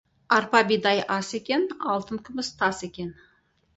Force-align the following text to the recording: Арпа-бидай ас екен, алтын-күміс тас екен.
Арпа-бидай 0.35 1.01
ас 1.17 1.29
екен, 1.39 1.67
алтын-күміс 1.93 2.51
тас 2.63 2.83
екен. 2.89 3.17